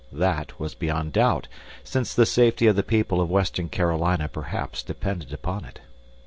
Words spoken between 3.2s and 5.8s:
of western Carolina perhaps depended upon it.